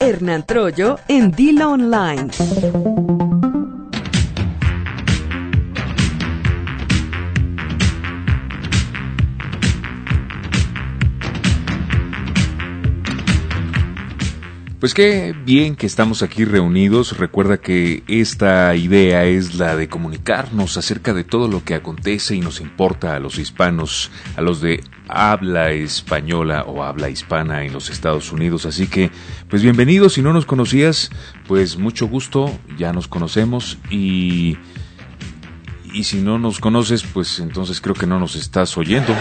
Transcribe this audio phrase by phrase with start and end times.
[0.00, 3.27] Hernán Troyo en Dila Online.
[14.80, 17.18] Pues qué bien que estamos aquí reunidos.
[17.18, 22.40] Recuerda que esta idea es la de comunicarnos acerca de todo lo que acontece y
[22.40, 27.90] nos importa a los hispanos, a los de habla española o habla hispana en los
[27.90, 28.66] Estados Unidos.
[28.66, 29.10] Así que,
[29.50, 30.12] pues bienvenidos.
[30.12, 31.10] Si no nos conocías,
[31.48, 32.56] pues mucho gusto.
[32.78, 34.58] Ya nos conocemos y...
[35.92, 39.12] Y si no nos conoces, pues entonces creo que no nos estás oyendo.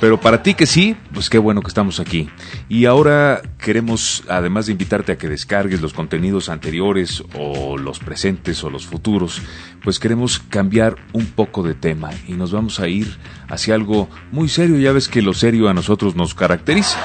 [0.00, 2.30] Pero para ti que sí, pues qué bueno que estamos aquí.
[2.68, 8.64] Y ahora queremos, además de invitarte a que descargues los contenidos anteriores o los presentes
[8.64, 9.42] o los futuros,
[9.84, 14.48] pues queremos cambiar un poco de tema y nos vamos a ir hacia algo muy
[14.48, 14.78] serio.
[14.78, 16.98] Ya ves que lo serio a nosotros nos caracteriza.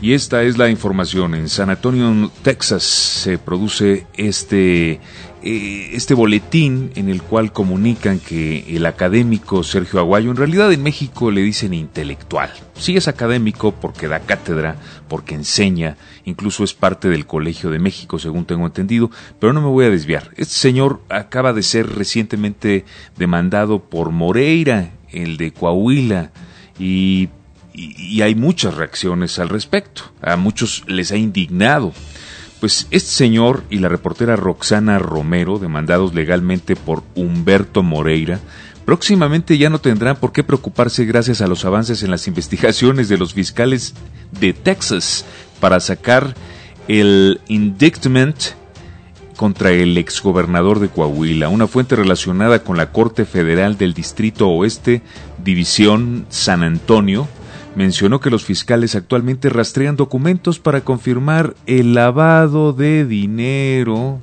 [0.00, 1.34] Y esta es la información.
[1.34, 5.00] En San Antonio, Texas, se produce este,
[5.42, 10.82] eh, este boletín en el cual comunican que el académico Sergio Aguayo, en realidad en
[10.82, 12.50] México le dicen intelectual.
[12.74, 14.76] Sí es académico porque da cátedra,
[15.08, 19.68] porque enseña, incluso es parte del Colegio de México, según tengo entendido, pero no me
[19.68, 20.30] voy a desviar.
[20.36, 22.84] Este señor acaba de ser recientemente
[23.16, 26.32] demandado por Moreira, el de Coahuila,
[26.78, 27.30] y
[27.76, 30.02] y, hay muchas reacciones al respecto.
[30.22, 31.92] A muchos les ha indignado.
[32.60, 38.40] Pues este señor y la reportera Roxana Romero, demandados legalmente por Humberto Moreira,
[38.86, 43.18] próximamente ya no tendrán por qué preocuparse gracias a los avances en las investigaciones de
[43.18, 43.94] los fiscales
[44.40, 45.26] de Texas
[45.60, 46.34] para sacar
[46.88, 48.36] el indictment
[49.36, 55.02] contra el exgobernador de Coahuila, una fuente relacionada con la Corte Federal del Distrito Oeste,
[55.44, 57.28] División San Antonio,
[57.76, 64.20] mencionó que los fiscales actualmente rastrean documentos para confirmar el lavado de dinero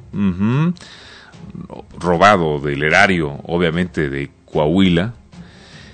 [2.00, 5.14] robado del erario, obviamente de Coahuila,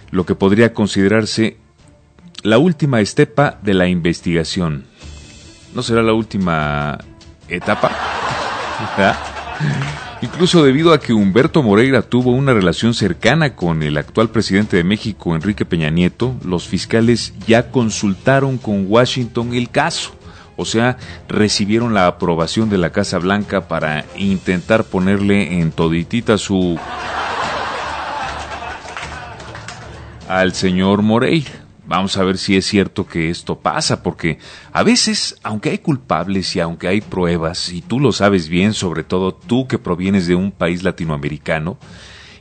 [0.09, 1.57] lo que podría considerarse
[2.41, 4.85] la última estepa de la investigación.
[5.75, 6.97] ¿No será la última
[7.49, 7.91] etapa?
[10.21, 14.83] incluso debido a que Humberto Moreira tuvo una relación cercana con el actual presidente de
[14.83, 20.11] México, Enrique Peña Nieto, los fiscales ya consultaron con Washington el caso.
[20.57, 20.97] O sea,
[21.29, 26.77] recibieron la aprobación de la Casa Blanca para intentar ponerle en toditita su...
[30.27, 31.68] al señor Moreira.
[31.89, 34.37] Vamos a ver si es cierto que esto pasa, porque
[34.71, 39.03] a veces, aunque hay culpables y aunque hay pruebas, y tú lo sabes bien, sobre
[39.03, 41.79] todo tú que provienes de un país latinoamericano,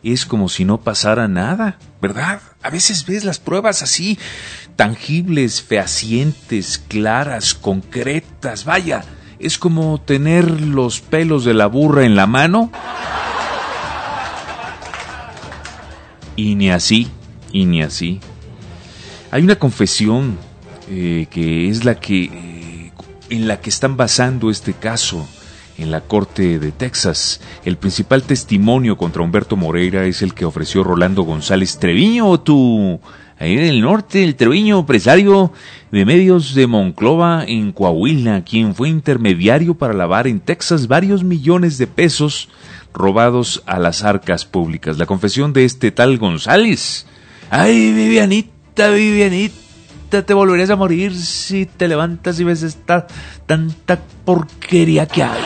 [0.02, 2.42] es como si no pasara nada, ¿verdad?
[2.62, 4.18] A veces ves las pruebas así,
[4.76, 9.02] tangibles, fehacientes, claras, concretas, vaya,
[9.38, 12.70] es como tener los pelos de la burra en la mano.
[16.36, 17.08] Y ni así,
[17.50, 18.20] y ni así.
[19.30, 20.38] Hay una confesión
[20.90, 22.92] eh, que es la que eh,
[23.30, 25.28] en la que están basando este caso
[25.76, 27.40] en la corte de Texas.
[27.64, 33.00] El principal testimonio contra Humberto Moreira es el que ofreció Rolando González Treviño, tú,
[33.38, 35.52] ahí en el norte, el Treviño, empresario
[35.92, 41.76] de medios de Monclova en Coahuila, quien fue intermediario para lavar en Texas varios millones
[41.76, 42.48] de pesos
[42.94, 44.96] robados a las arcas públicas.
[44.96, 47.06] La confesión de este tal González.
[47.50, 53.08] Ay, Vivianita Vivianita, te volverías a morir si te levantas y ves esta
[53.46, 55.42] tanta porquería que hay.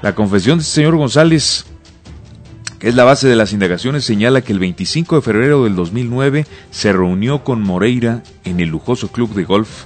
[0.00, 1.66] La confesión del señor González,
[2.78, 6.46] que es la base de las indagaciones, señala que el 25 de febrero del 2009
[6.70, 9.84] se reunió con Moreira en el lujoso club de golf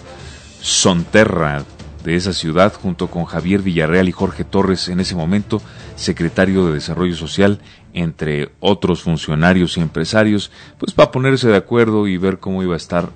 [0.61, 1.65] Sonterra
[2.05, 5.61] de esa ciudad junto con Javier Villarreal y Jorge Torres en ese momento,
[5.97, 7.61] secretario de Desarrollo Social,
[7.93, 12.79] entre otros funcionarios y empresarios, pues para ponerse de acuerdo y ver cómo iba a
[12.79, 13.11] estar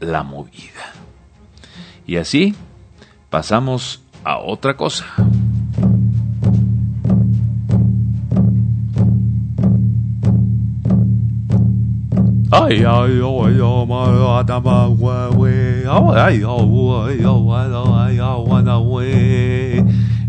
[0.00, 0.92] la movida.
[2.06, 2.54] Y así
[3.30, 5.06] pasamos a otra cosa.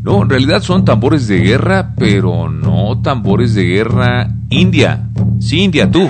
[0.04, 5.10] No, en realidad son tambores de guerra, pero no tambores de guerra india.
[5.40, 6.10] Sí, India, tú.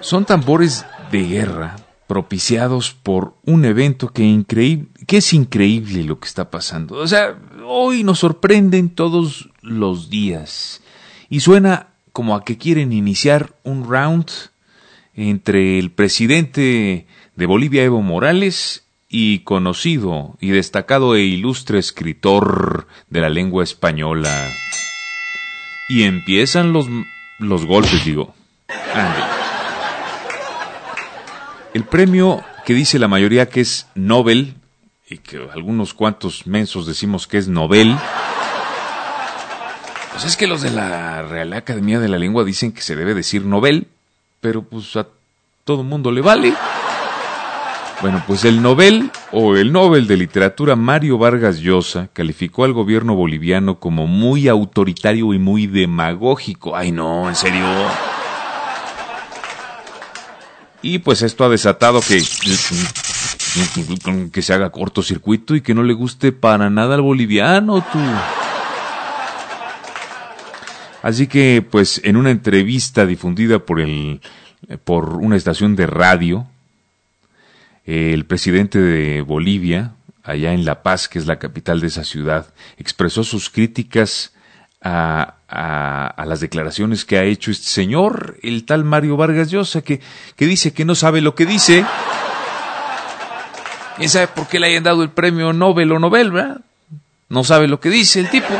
[0.00, 1.76] Son tambores de guerra
[2.06, 6.96] propiciados por un evento que, increíble, que es increíble lo que está pasando.
[6.96, 10.82] O sea, hoy nos sorprenden todos los días.
[11.30, 14.26] Y suena como a que quieren iniciar un round
[15.14, 18.81] entre el presidente de Bolivia, Evo Morales,
[19.14, 24.50] y conocido y destacado e ilustre escritor de la lengua española.
[25.90, 26.86] Y empiezan los,
[27.38, 28.34] los golpes, digo.
[31.74, 34.54] El premio que dice la mayoría que es Nobel,
[35.10, 37.94] y que algunos cuantos mensos decimos que es Nobel,
[40.12, 43.12] pues es que los de la Real Academia de la Lengua dicen que se debe
[43.12, 43.88] decir Nobel,
[44.40, 45.06] pero pues a
[45.64, 46.54] todo mundo le vale.
[48.02, 53.14] Bueno, pues el Nobel o el Nobel de Literatura Mario Vargas Llosa calificó al gobierno
[53.14, 56.74] boliviano como muy autoritario y muy demagógico.
[56.76, 57.64] Ay no, en serio.
[60.82, 62.20] Y pues esto ha desatado que,
[64.32, 68.00] que se haga cortocircuito y que no le guste para nada al boliviano, tú.
[71.02, 74.20] Así que, pues, en una entrevista difundida por el,
[74.84, 76.48] por una estación de radio,
[77.84, 79.92] el presidente de Bolivia,
[80.22, 84.32] allá en La Paz, que es la capital de esa ciudad, expresó sus críticas
[84.80, 90.00] a, a, las declaraciones que ha hecho este señor, el tal Mario Vargas Llosa, que,
[90.36, 91.84] que dice que no sabe lo que dice.
[93.96, 96.60] ¿Quién sabe por qué le hayan dado el premio Nobel o Nobel, verdad?
[97.28, 98.54] No sabe lo que dice el tipo.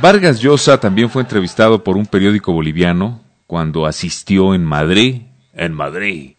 [0.00, 5.22] Vargas Llosa también fue entrevistado por un periódico boliviano cuando asistió en Madrid,
[5.54, 6.34] en Madrid,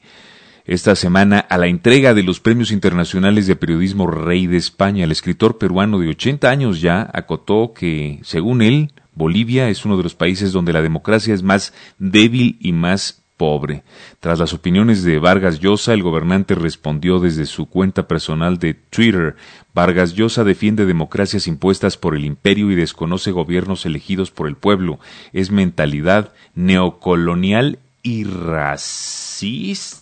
[0.73, 5.03] esta semana a la entrega de los Premios Internacionales de Periodismo Rey de España.
[5.03, 10.03] El escritor peruano de 80 años ya acotó que, según él, Bolivia es uno de
[10.03, 13.83] los países donde la democracia es más débil y más pobre.
[14.21, 19.35] Tras las opiniones de Vargas Llosa, el gobernante respondió desde su cuenta personal de Twitter.
[19.73, 24.99] Vargas Llosa defiende democracias impuestas por el imperio y desconoce gobiernos elegidos por el pueblo.
[25.33, 30.00] Es mentalidad neocolonial y racista.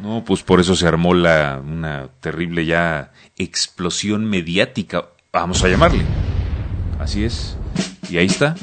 [0.00, 6.04] No, pues por eso se armó la, una terrible ya explosión mediática, vamos a llamarle.
[7.00, 7.56] Así es.
[8.10, 8.54] Y ahí está.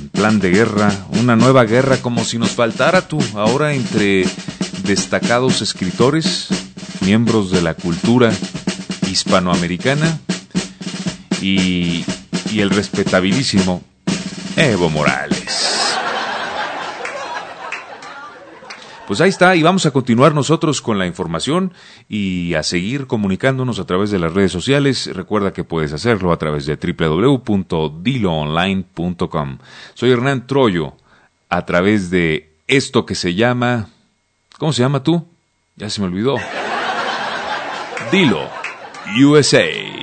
[0.00, 4.24] Un plan de guerra, una nueva guerra como si nos faltara tú, ahora entre
[4.82, 6.48] destacados escritores,
[7.02, 8.32] miembros de la cultura
[9.08, 10.18] hispanoamericana
[11.40, 12.04] y
[12.54, 13.82] el respetabilísimo
[14.56, 15.39] Evo Morales.
[19.10, 21.72] Pues ahí está, y vamos a continuar nosotros con la información
[22.08, 25.10] y a seguir comunicándonos a través de las redes sociales.
[25.12, 29.58] Recuerda que puedes hacerlo a través de www.diloonline.com.
[29.94, 30.92] Soy Hernán Troyo,
[31.48, 33.88] a través de esto que se llama...
[34.58, 35.26] ¿Cómo se llama tú?
[35.74, 36.36] Ya se me olvidó.
[38.12, 38.48] Dilo
[39.24, 39.99] USA.